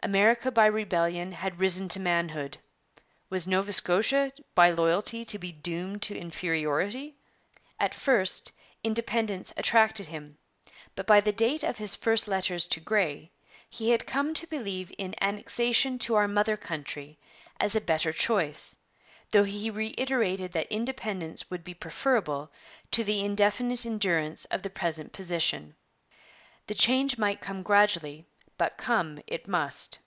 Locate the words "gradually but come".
27.64-29.20